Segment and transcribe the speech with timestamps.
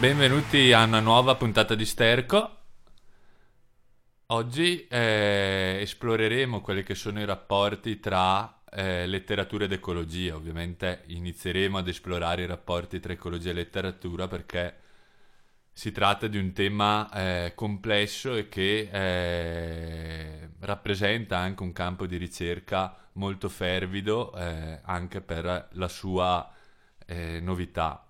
[0.00, 2.56] Benvenuti a una nuova puntata di Sterco.
[4.28, 10.36] Oggi eh, esploreremo quelli che sono i rapporti tra eh, letteratura ed ecologia.
[10.36, 14.74] Ovviamente inizieremo ad esplorare i rapporti tra ecologia e letteratura perché
[15.70, 22.16] si tratta di un tema eh, complesso e che eh, rappresenta anche un campo di
[22.16, 26.50] ricerca molto fervido eh, anche per la sua
[27.04, 28.09] eh, novità.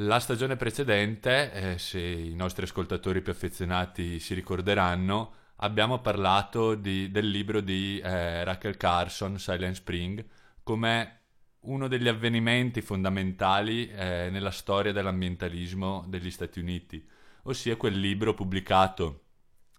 [0.00, 7.10] La stagione precedente, eh, se i nostri ascoltatori più affezionati si ricorderanno, abbiamo parlato di,
[7.10, 10.22] del libro di eh, Rachel Carson, Silent Spring,
[10.62, 11.20] come
[11.60, 17.02] uno degli avvenimenti fondamentali eh, nella storia dell'ambientalismo degli Stati Uniti,
[17.44, 19.22] ossia quel libro pubblicato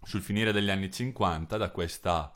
[0.01, 2.33] sul finire degli anni 50 da questa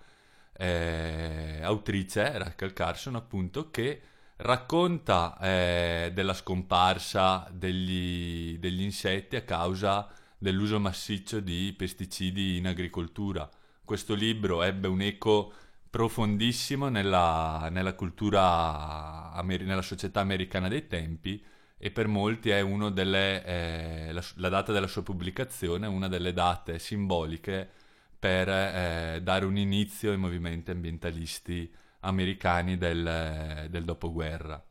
[0.54, 4.02] eh, autrice, Rachel Carson, appunto, che
[4.42, 13.50] racconta eh, della scomparsa degli, degli, insetti a causa dell'uso massiccio di pesticidi in agricoltura.
[13.84, 15.54] Questo libro ebbe un eco
[15.90, 21.44] profondissimo nella, nella cultura, nella società americana dei tempi
[21.78, 26.32] e per molti è delle, eh, la, la, data della sua pubblicazione è una delle
[26.32, 27.70] date simboliche
[28.18, 34.64] per eh, dare un inizio ai movimenti ambientalisti americani del, del dopoguerra.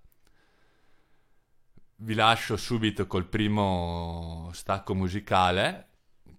[2.02, 5.88] Vi lascio subito col primo stacco musicale,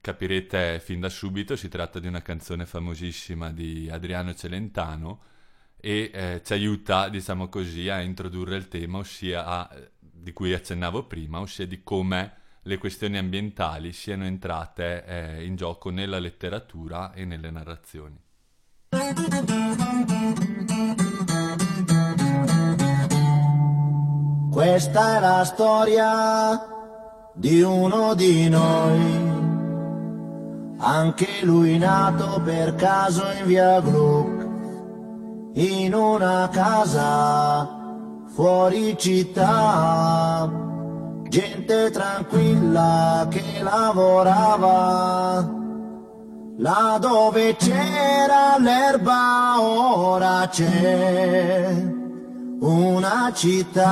[0.01, 5.21] capirete fin da subito, si tratta di una canzone famosissima di Adriano Celentano
[5.77, 11.05] e eh, ci aiuta, diciamo così, a introdurre il tema, ossia a, di cui accennavo
[11.05, 17.25] prima, ossia di come le questioni ambientali siano entrate eh, in gioco nella letteratura e
[17.25, 18.19] nelle narrazioni.
[24.51, 26.65] Questa è la storia
[27.33, 29.29] di uno di noi,
[30.77, 34.47] anche lui nato per caso in via Gluck,
[35.53, 37.67] in una casa
[38.33, 40.49] fuori città,
[41.27, 45.59] gente tranquilla che lavorava
[46.61, 51.73] Là dove c'era l'erba ora c'è
[52.59, 53.89] una città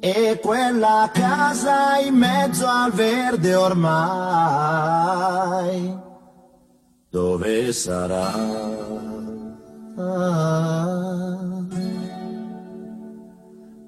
[0.00, 4.36] e quella casa in mezzo al verde ormai
[7.08, 8.32] dove sarà?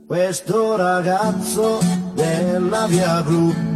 [0.07, 1.81] Questo ragazzo
[2.15, 3.68] della via blu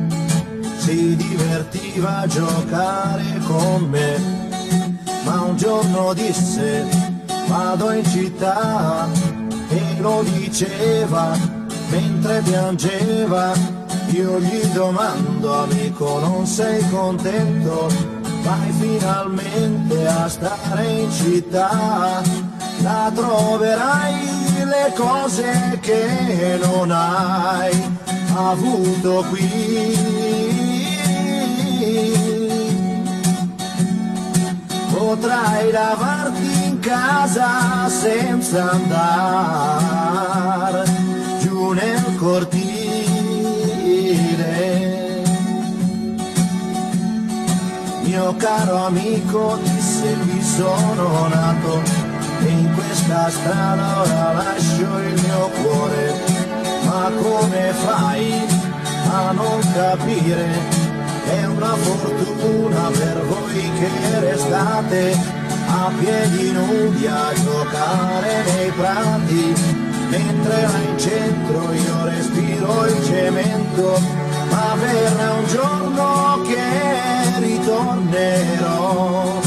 [0.84, 4.18] si divertiva a giocare con me,
[5.22, 6.84] ma un giorno disse
[7.46, 9.08] vado in città
[9.68, 11.38] e lo diceva
[11.88, 13.52] mentre piangeva.
[14.08, 17.86] Io gli domando amico non sei contento?
[18.42, 22.20] Vai finalmente a stare in città,
[22.80, 28.00] la troverai le cose che non hai
[28.34, 30.31] avuto qui
[35.12, 40.20] potrai lavarti in casa senza andare
[41.40, 42.70] giù nel cortile.
[48.02, 51.82] Mio caro amico disse qui sono nato
[52.44, 56.14] e in questa strada ora lascio il mio cuore,
[56.84, 58.46] ma come fai
[59.10, 61.01] a non capire?
[61.24, 65.16] è una fortuna per voi che restate
[65.66, 69.54] a piedi nudi a giocare nei prati,
[70.08, 74.00] mentre là in centro io respiro il cemento,
[74.50, 79.40] ma verrà un giorno che ritornerò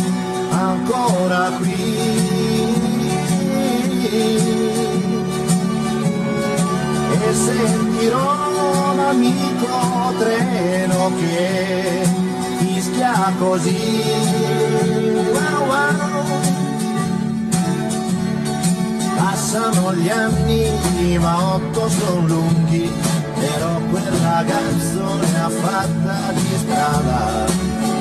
[0.52, 2.34] ancora qui.
[7.28, 8.55] E sentirò
[9.10, 12.08] amico treno che
[12.58, 14.04] fischia così.
[15.32, 16.26] Wow, wow.
[19.16, 22.92] Passano gli anni, ma otto sono lunghi,
[23.40, 27.46] però quel ragazzo ne ha fatta di strada,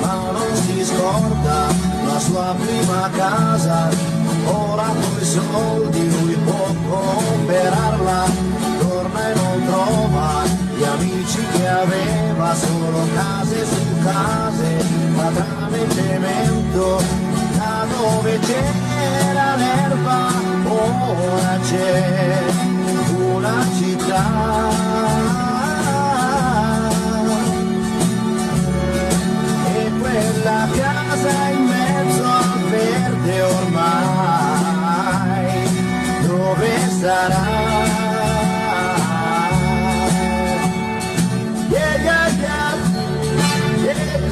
[0.00, 1.66] ma non si scorda
[2.06, 3.88] la sua prima casa,
[4.46, 8.24] ora con i soldi lui può comprarla,
[8.80, 10.13] torna e non trova
[10.94, 17.02] amici che aveva, solo case su case, ma tramite mento,
[17.56, 20.28] da dove c'era l'erba,
[20.68, 22.42] ora c'è
[23.16, 24.24] una città.
[29.76, 33.84] E quella casa in mezzo al verde ormai,
[36.26, 36.70] dove
[37.00, 37.53] sarà?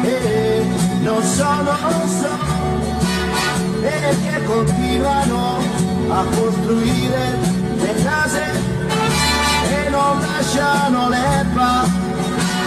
[0.06, 0.66] Eh,
[1.02, 2.38] non so, non so
[3.82, 5.60] perché continuano
[6.10, 7.38] a costruire
[7.78, 8.44] le case
[9.70, 11.86] e non lasciano l'erba,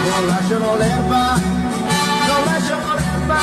[0.09, 1.35] non lasciano l'erba,
[2.27, 3.39] non lasciano l'erba,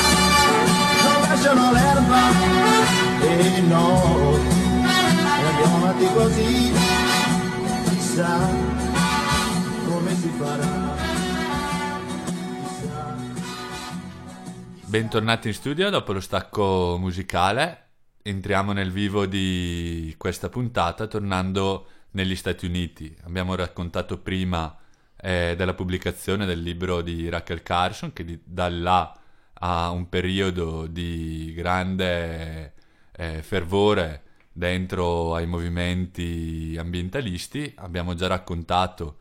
[1.02, 3.03] non lasciano l'erba
[3.36, 6.72] e no, e andiamo avanti così,
[7.88, 8.48] chissà
[9.86, 10.94] come si farà.
[14.86, 17.80] Bentornati in studio dopo lo stacco musicale.
[18.22, 23.14] Entriamo nel vivo di questa puntata tornando negli Stati Uniti.
[23.24, 24.76] Abbiamo raccontato prima
[25.20, 29.12] eh, della pubblicazione del libro di Rachel Carson che di- da là
[29.54, 32.73] a un periodo di grande
[33.16, 34.22] eh, fervore
[34.52, 37.72] dentro ai movimenti ambientalisti.
[37.76, 39.18] Abbiamo già raccontato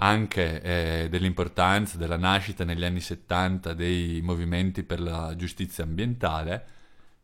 [0.00, 6.66] anche eh, dell'importanza della nascita negli anni 70 dei movimenti per la giustizia ambientale,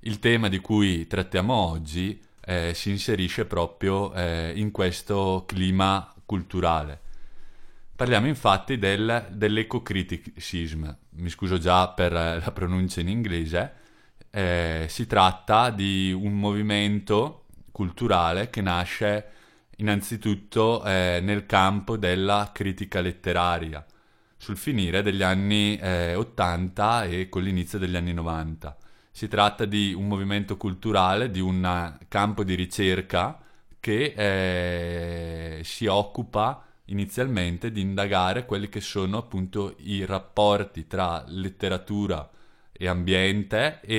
[0.00, 7.00] il tema di cui trattiamo oggi eh, si inserisce proprio eh, in questo clima culturale.
[7.94, 13.72] Parliamo infatti del, dell'ecocriticism, mi scuso già per eh, la pronuncia in inglese,
[14.34, 19.28] eh, si tratta di un movimento culturale che nasce
[19.76, 23.84] innanzitutto eh, nel campo della critica letteraria,
[24.36, 28.76] sul finire degli anni eh, 80 e con l'inizio degli anni 90.
[29.12, 33.40] Si tratta di un movimento culturale, di un campo di ricerca
[33.78, 42.28] che eh, si occupa inizialmente di indagare quelli che sono appunto i rapporti tra letteratura
[42.76, 43.96] e ambiente e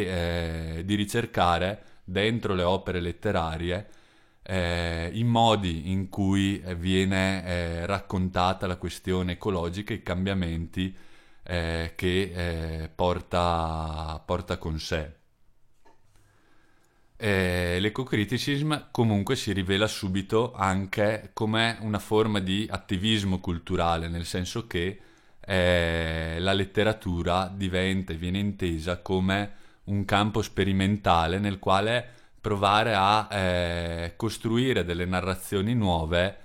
[0.77, 3.87] eh, di ricercare dentro le opere letterarie
[4.47, 10.95] eh, i modi in cui eh, viene eh, raccontata la questione ecologica e i cambiamenti
[11.43, 15.13] eh, che eh, porta, porta con sé.
[17.17, 24.99] L'ecocriticism comunque si rivela subito anche come una forma di attivismo culturale, nel senso che
[25.45, 32.05] eh, la letteratura diventa e viene intesa come un campo sperimentale nel quale
[32.41, 36.37] provare a eh, costruire delle narrazioni nuove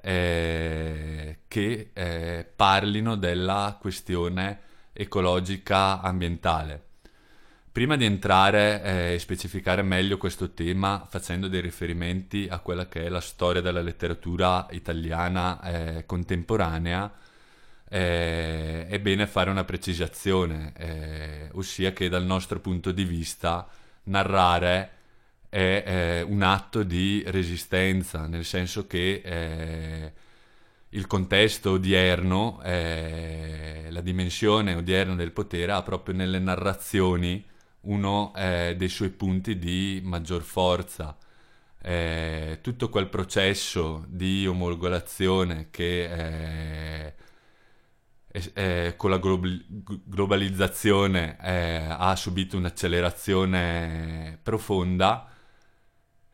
[0.00, 4.60] eh, che eh, parlino della questione
[4.92, 6.82] ecologica ambientale.
[7.70, 13.04] Prima di entrare eh, e specificare meglio questo tema facendo dei riferimenti a quella che
[13.04, 17.12] è la storia della letteratura italiana eh, contemporanea,
[17.90, 23.68] eh, è bene fare una precisazione, eh, ossia che dal nostro punto di vista
[24.04, 24.90] narrare
[25.48, 30.12] è eh, un atto di resistenza, nel senso che eh,
[30.90, 37.44] il contesto odierno, eh, la dimensione odierna del potere ha proprio nelle narrazioni
[37.82, 41.16] uno eh, dei suoi punti di maggior forza.
[42.60, 47.14] Tutto quel processo di omologazione che
[48.54, 49.64] eh, con la global-
[50.04, 55.28] globalizzazione eh, ha subito un'accelerazione profonda,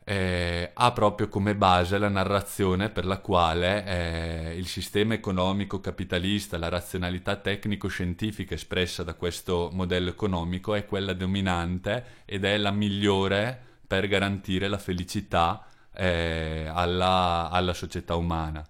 [0.07, 6.57] eh, ha proprio come base la narrazione per la quale eh, il sistema economico capitalista,
[6.59, 13.59] la razionalità tecnico-scientifica espressa da questo modello economico è quella dominante ed è la migliore
[13.87, 18.63] per garantire la felicità eh, alla, alla società umana.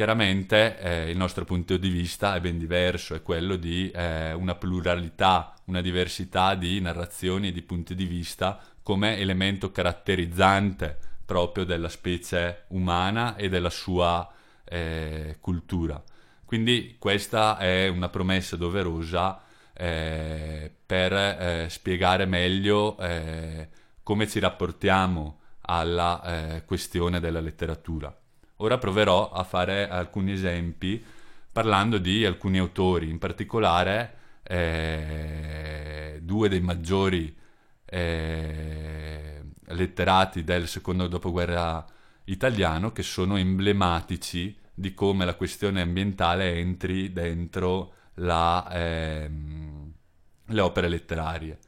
[0.00, 4.54] Chiaramente eh, il nostro punto di vista è ben diverso, è quello di eh, una
[4.54, 11.90] pluralità, una diversità di narrazioni e di punti di vista come elemento caratterizzante proprio della
[11.90, 14.26] specie umana e della sua
[14.64, 16.02] eh, cultura.
[16.46, 19.42] Quindi questa è una promessa doverosa
[19.74, 23.68] eh, per eh, spiegare meglio eh,
[24.02, 28.19] come ci rapportiamo alla questione della letteratura.
[28.62, 31.02] Ora proverò a fare alcuni esempi
[31.50, 37.34] parlando di alcuni autori, in particolare eh, due dei maggiori
[37.86, 41.84] eh, letterati del secondo dopoguerra
[42.24, 49.92] italiano che sono emblematici di come la questione ambientale entri dentro la, ehm,
[50.44, 51.58] le opere letterarie.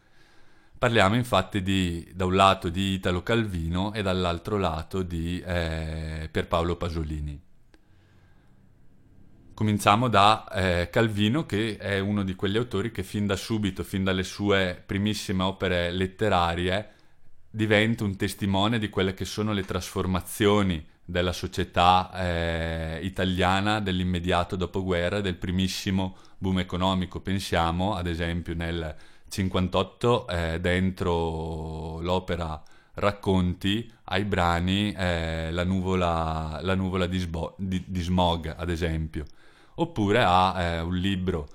[0.83, 6.75] Parliamo infatti di, da un lato di Italo Calvino e dall'altro lato di eh, Pierpaolo
[6.75, 7.41] Pasolini.
[9.55, 14.03] Cominciamo da eh, Calvino, che è uno di quegli autori che fin da subito, fin
[14.03, 16.91] dalle sue primissime opere letterarie,
[17.49, 25.21] diventa un testimone di quelle che sono le trasformazioni della società eh, italiana dell'immediato dopoguerra,
[25.21, 27.21] del primissimo boom economico.
[27.21, 28.97] Pensiamo, ad esempio, nel
[29.33, 32.63] 58 eh, dentro l'opera
[32.95, 39.25] Racconti ai brani eh, la, nuvola, la nuvola di, Sbo- di, di, Smog, ad esempio.
[39.77, 41.49] Oppure ha eh, un libro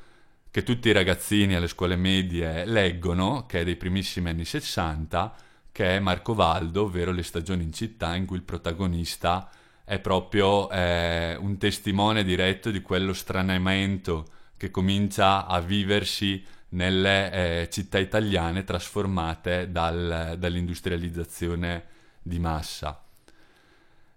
[0.50, 5.36] che tutti i ragazzini alle scuole medie leggono, che è dei primissimi anni 60,
[5.72, 9.48] che è Marco Valdo, ovvero Le stagioni in città, in cui il protagonista
[9.86, 14.26] è proprio eh, un testimone diretto di quello stranamento
[14.58, 21.86] che comincia a viversi nelle eh, città italiane trasformate dal, dall'industrializzazione
[22.22, 23.02] di massa.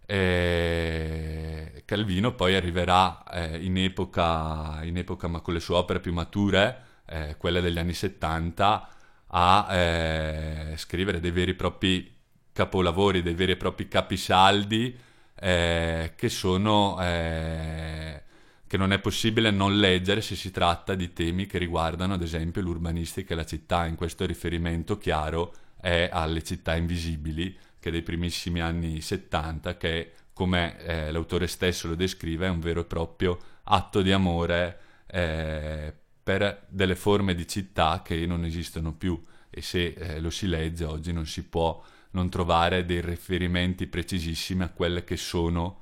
[0.07, 6.13] E Calvino poi arriverà eh, in, epoca, in, epoca, ma con le sue opere più
[6.13, 8.89] mature, eh, quelle degli anni 70,
[9.29, 12.17] a eh, scrivere dei veri e propri
[12.53, 14.99] capolavori, dei veri e propri capisaldi
[15.41, 18.23] eh, che sono eh,
[18.71, 22.63] che non è possibile non leggere se si tratta di temi che riguardano ad esempio
[22.63, 23.85] l'urbanistica e la città.
[23.85, 30.79] In questo riferimento chiaro è alle città invisibili, che dei primissimi anni 70, che come
[30.85, 36.67] eh, l'autore stesso lo descrive, è un vero e proprio atto di amore eh, per
[36.69, 41.13] delle forme di città che non esistono più e se eh, lo si legge oggi
[41.13, 45.79] non si può non trovare dei riferimenti precisissimi a quelle che sono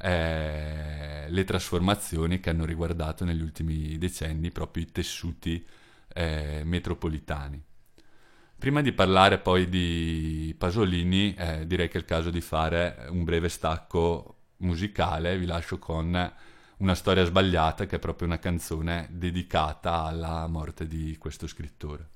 [0.00, 5.64] eh, le trasformazioni che hanno riguardato negli ultimi decenni proprio i tessuti
[6.12, 7.62] eh, metropolitani.
[8.58, 13.24] Prima di parlare poi di Pasolini, eh, direi che è il caso di fare un
[13.24, 16.32] breve stacco musicale, vi lascio con
[16.76, 22.08] una storia sbagliata che è proprio una canzone dedicata alla morte di questo scrittore.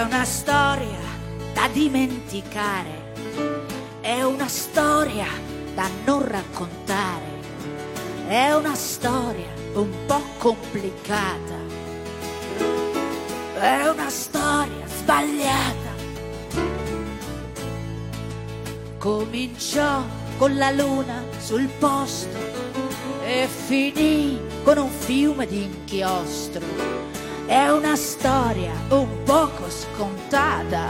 [0.00, 1.00] Una storia
[1.52, 3.12] da dimenticare,
[4.00, 5.26] è una storia
[5.74, 7.40] da non raccontare,
[8.26, 11.56] è una storia un po' complicata,
[13.58, 15.90] è una storia sbagliata.
[18.98, 20.02] Cominciò
[20.38, 22.38] con la luna sul posto
[23.24, 26.91] e finì con un fiume di inchiostro
[27.52, 30.88] è una storia un poco scontata,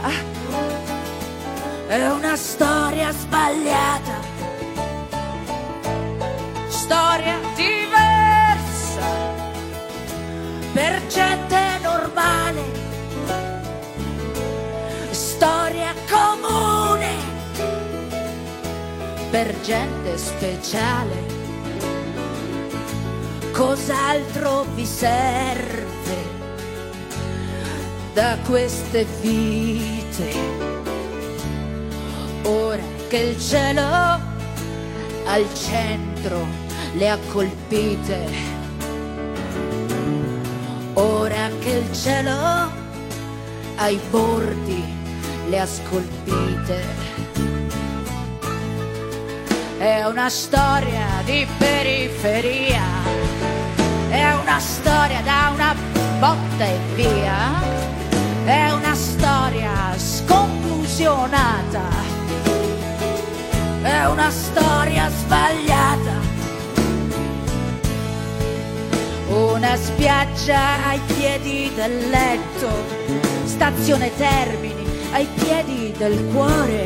[1.87, 4.21] è una storia sbagliata,
[6.69, 9.01] storia diversa.
[10.71, 12.63] Per gente normale,
[15.11, 17.11] storia comune.
[19.31, 21.31] Per gente speciale.
[23.51, 25.72] Cos'altro vi serve?
[28.13, 30.33] Da queste vite.
[32.43, 33.81] Ora che il cielo
[35.25, 36.45] al centro
[36.93, 38.27] le ha colpite.
[40.93, 42.71] Ora che il cielo
[43.77, 44.83] ai bordi
[45.49, 47.11] le ha scolpite.
[49.79, 52.83] È una storia di periferia,
[54.09, 55.75] è una storia da una
[56.19, 57.72] botta e via
[58.45, 61.81] è una storia sconclusionata,
[63.81, 66.31] è una storia sbagliata.
[69.29, 72.69] Una spiaggia ai piedi del letto,
[73.45, 76.85] stazione Termini ai piedi del cuore.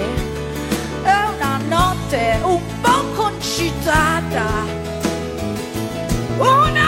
[1.03, 4.45] È una notte un po' concitata.
[6.37, 6.86] Una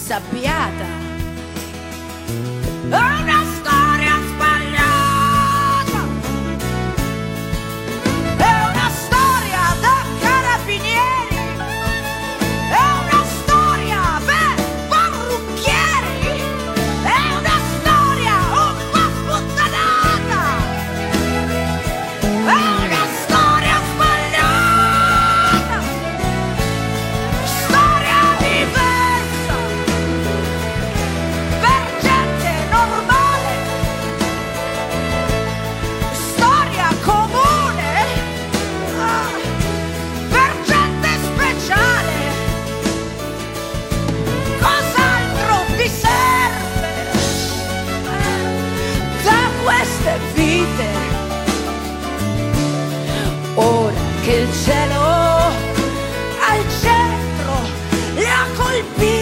[0.00, 0.86] insabbiata.
[2.88, 3.19] È
[58.80, 59.19] ha colpite.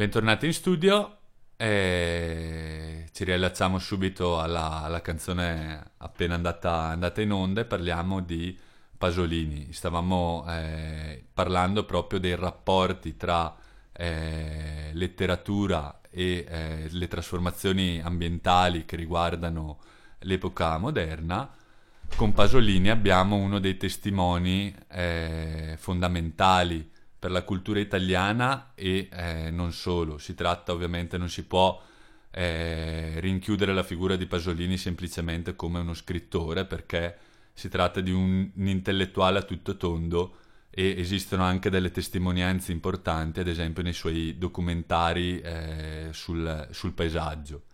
[0.00, 1.18] Bentornati in studio
[1.56, 8.58] e ci riallacciamo subito alla, alla canzone appena andata, andata in onda e parliamo di
[8.96, 9.74] Pasolini.
[9.74, 13.54] Stavamo eh, parlando proprio dei rapporti tra
[13.92, 19.80] eh, letteratura e eh, le trasformazioni ambientali che riguardano
[20.20, 21.46] l'epoca moderna.
[22.16, 29.72] Con Pasolini abbiamo uno dei testimoni eh, fondamentali per la cultura italiana e eh, non
[29.72, 30.18] solo.
[30.18, 31.80] Si tratta ovviamente, non si può
[32.30, 37.18] eh, rinchiudere la figura di Pasolini semplicemente come uno scrittore perché
[37.52, 40.36] si tratta di un, un intellettuale a tutto tondo
[40.70, 47.64] e esistono anche delle testimonianze importanti, ad esempio nei suoi documentari eh, sul, sul paesaggio.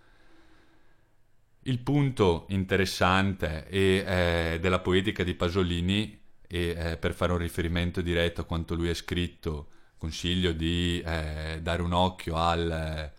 [1.62, 8.00] Il punto interessante e, eh, della poetica di Pasolini, e eh, per fare un riferimento
[8.00, 13.10] diretto a quanto lui ha scritto, consiglio di eh, dare un occhio al,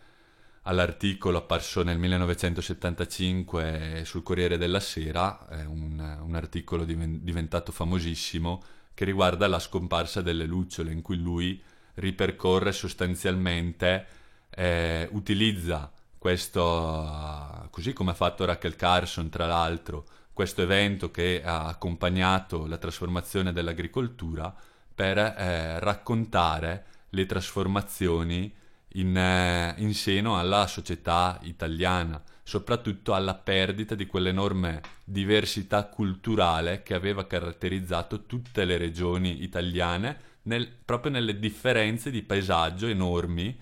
[0.63, 8.63] all'articolo apparso nel 1975 sul Corriere della Sera, eh, un, un articolo diven- diventato famosissimo
[8.93, 11.61] che riguarda la scomparsa delle lucciole, in cui lui
[11.95, 14.05] ripercorre sostanzialmente,
[14.49, 20.05] eh, utilizza questo, così come ha fatto Rachel Carson tra l'altro,
[20.37, 24.53] questo evento che ha accompagnato la trasformazione dell'agricoltura
[24.93, 28.53] per eh, raccontare le trasformazioni
[28.89, 36.93] in, eh, in seno alla società italiana, soprattutto alla perdita di quell'enorme diversità culturale che
[36.93, 43.59] aveva caratterizzato tutte le regioni italiane, nel, proprio nelle differenze di paesaggio enormi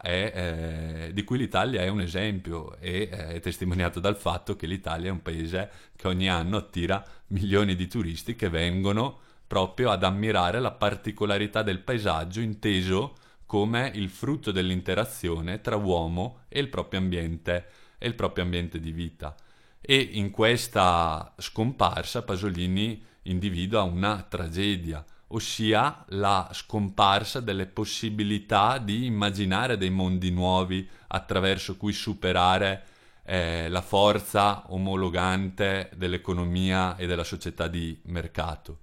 [0.00, 4.66] è, eh, di cui l'Italia è un esempio e eh, è testimoniato dal fatto che
[4.66, 10.02] l'Italia è un paese che ogni anno attira milioni di turisti che vengono proprio ad
[10.02, 13.14] ammirare la particolarità del paesaggio inteso
[13.46, 17.66] come il frutto dell'interazione tra uomo e il proprio ambiente
[17.98, 19.36] e il proprio ambiente di vita.
[19.80, 29.76] E in questa scomparsa Pasolini individua una tragedia, ossia la scomparsa delle possibilità di immaginare
[29.76, 32.84] dei mondi nuovi attraverso cui superare
[33.24, 38.78] eh, la forza omologante dell'economia e della società di mercato.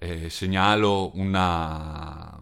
[0.00, 2.38] Eh, segnalo una,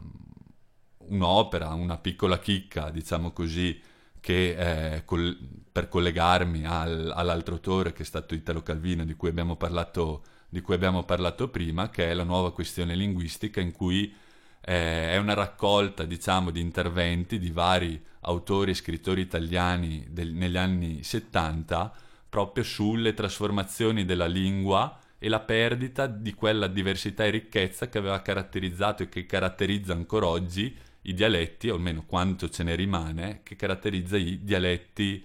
[1.08, 3.80] un'opera, una piccola chicca, diciamo così,
[4.20, 5.38] che eh, col-
[5.72, 10.74] per collegarmi al- all'altro autore che è stato Italo Calvino, di cui, parlato, di cui
[10.74, 14.14] abbiamo parlato, prima, che è la nuova questione linguistica in cui
[14.60, 20.56] eh, è una raccolta, diciamo, di interventi di vari autori e scrittori italiani del- negli
[20.56, 21.92] anni 70
[22.28, 28.20] proprio sulle trasformazioni della lingua e la perdita di quella diversità e ricchezza che aveva
[28.20, 33.56] caratterizzato e che caratterizza ancora oggi i dialetti, o almeno quanto ce ne rimane, che
[33.56, 35.24] caratterizza i dialetti,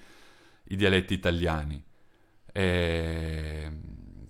[0.65, 1.83] i dialetti italiani.
[2.53, 3.71] E,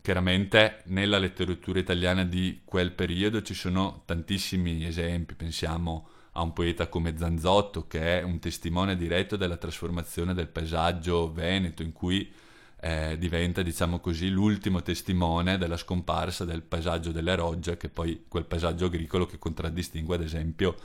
[0.01, 6.87] chiaramente nella letteratura italiana di quel periodo ci sono tantissimi esempi, pensiamo a un poeta
[6.87, 12.31] come Zanzotto che è un testimone diretto della trasformazione del paesaggio veneto in cui
[12.79, 18.45] eh, diventa diciamo così l'ultimo testimone della scomparsa del paesaggio delle rogge che poi quel
[18.45, 20.75] paesaggio agricolo che contraddistingue ad esempio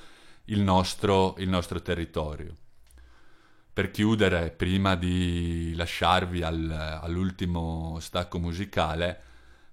[0.46, 2.54] il nostro, il nostro territorio.
[3.76, 6.70] Per chiudere, prima di lasciarvi al,
[7.02, 9.20] all'ultimo stacco musicale,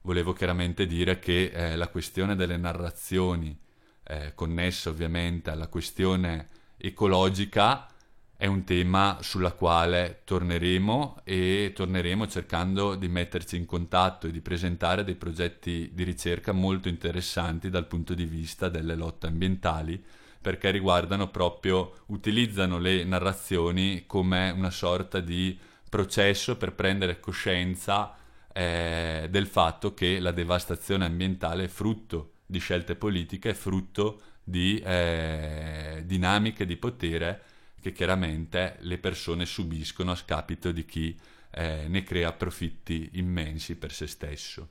[0.01, 3.57] volevo chiaramente dire che eh, la questione delle narrazioni,
[4.03, 7.87] eh, connessa ovviamente alla questione ecologica,
[8.35, 14.41] è un tema sulla quale torneremo e torneremo cercando di metterci in contatto e di
[14.41, 20.03] presentare dei progetti di ricerca molto interessanti dal punto di vista delle lotte ambientali
[20.43, 25.57] perché riguardano proprio, utilizzano le narrazioni come una sorta di
[25.89, 28.13] processo per prendere coscienza
[28.51, 34.79] eh, del fatto che la devastazione ambientale è frutto di scelte politiche, è frutto di
[34.79, 37.41] eh, dinamiche di potere
[37.79, 41.17] che chiaramente le persone subiscono a scapito di chi
[41.51, 44.69] eh, ne crea profitti immensi per se stesso.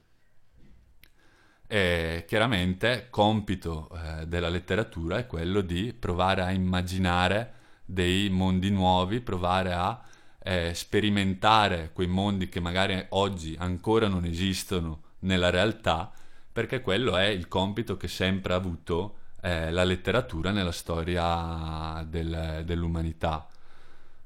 [1.75, 7.55] E chiaramente compito eh, della letteratura è quello di provare a immaginare
[7.87, 10.03] dei mondi nuovi, provare a
[10.43, 16.13] eh, sperimentare quei mondi che magari oggi ancora non esistono nella realtà,
[16.53, 22.65] perché quello è il compito che sempre ha avuto eh, la letteratura nella storia del,
[22.67, 23.49] dell'umanità.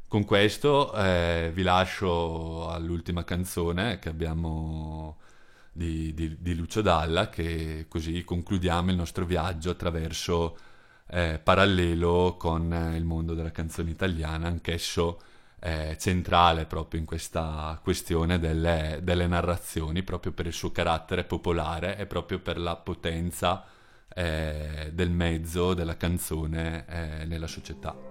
[0.09, 5.19] Con questo eh, vi lascio all'ultima canzone che abbiamo
[5.77, 10.57] di, di, di Lucio Dalla, che così concludiamo il nostro viaggio attraverso
[11.09, 15.21] eh, parallelo con eh, il mondo della canzone italiana, anch'esso
[15.61, 21.97] eh, centrale proprio in questa questione delle, delle, narrazioni, proprio per il suo carattere popolare
[21.99, 23.65] e proprio per la potenza
[24.15, 28.06] eh, del mezzo della canzone eh, nella società.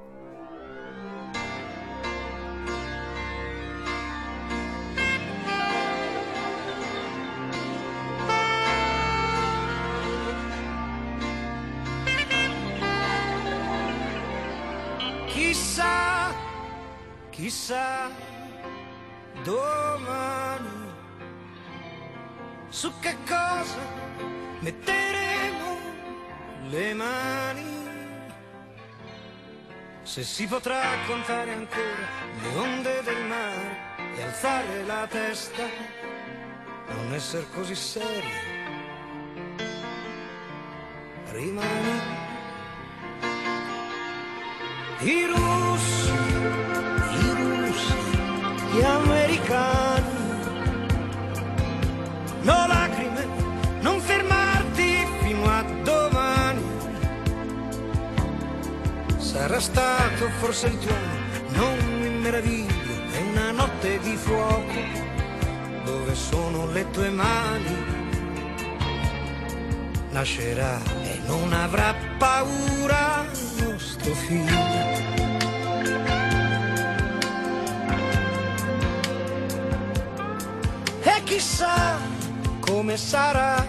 [17.36, 18.10] Chissà
[19.43, 20.93] domani
[22.69, 23.82] su che cosa
[24.62, 25.78] metteremo
[26.69, 27.74] le mani.
[30.04, 32.08] Se si potrà contare ancora
[32.41, 33.78] le onde del mare
[34.15, 35.63] e alzare la testa,
[36.88, 38.32] non essere così seri.
[41.32, 42.24] Rimani.
[45.00, 46.05] I russi
[59.56, 61.13] Sarà stato forse il tuono,
[61.52, 64.74] non mi meraviglio, è una notte di fuoco,
[65.86, 67.84] dove sono le tue mani.
[70.10, 73.26] Nascerà e non avrà paura
[73.62, 74.60] nostra tuo figlio.
[81.02, 81.98] E chissà
[82.60, 83.65] come sarà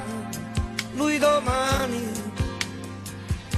[0.94, 2.10] lui domani,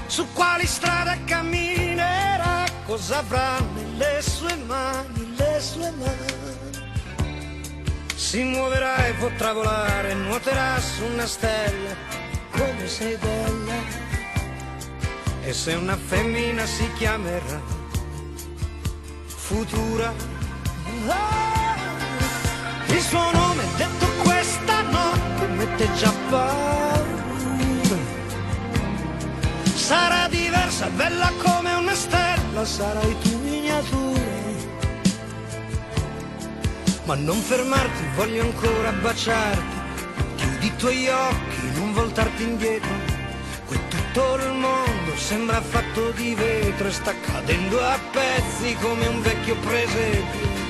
[0.06, 1.87] su quali strade camminerà,
[2.88, 6.36] cosa avrà nelle sue mani, le sue mani.
[8.14, 11.94] Si muoverà e potrà volare, nuoterà su una stella,
[12.50, 13.74] come sei bella.
[15.42, 17.60] E se una femmina si chiamerà
[19.26, 20.10] futura,
[21.08, 21.76] ah,
[22.86, 26.96] il suo nome detto questa notte mette già paura.
[29.74, 34.36] Sarà diversa, bella come una stella, sarai tu miniatura.
[37.04, 39.76] Ma non fermarti, voglio ancora baciarti.
[40.36, 42.94] Chiudi i tuoi occhi, non voltarti indietro.
[43.66, 49.22] Qui tutto il mondo sembra fatto di vetro e sta cadendo a pezzi come un
[49.22, 50.67] vecchio presepio.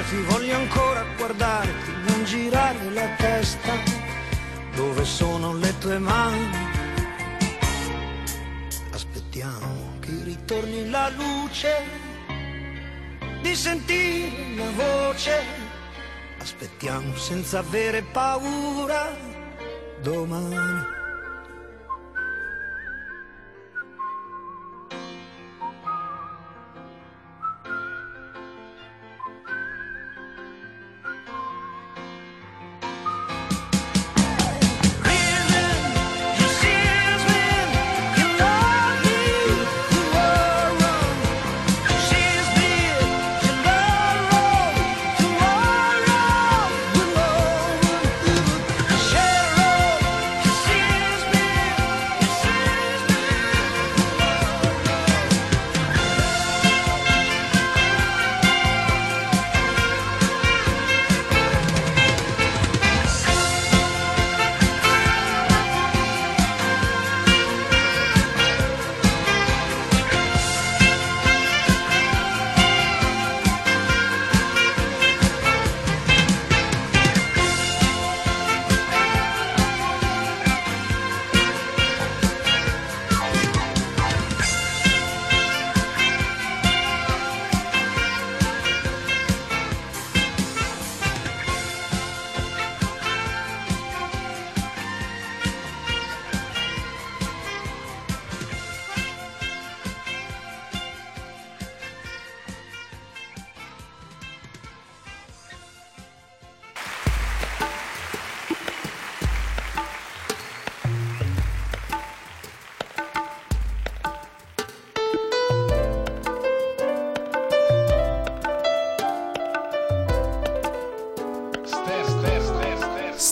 [0.00, 3.72] Voltarti, voglio ancora guardarti, non girare la testa,
[4.74, 6.48] dove sono le tue mani?
[8.92, 11.84] Aspettiamo che ritorni la luce
[13.42, 15.68] di sentire una voce.
[16.38, 19.14] Aspettiamo senza avere paura
[20.02, 20.99] domani.